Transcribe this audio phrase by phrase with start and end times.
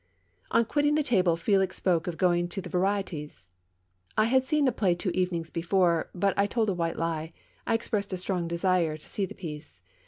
[0.49, 3.45] On quitting the table Felix spoke of going to the Varidtes.
[4.17, 7.33] I had seen the play two evenings before; but I told a white lie—
[7.67, 9.79] I expressed a strong desire to see the piece.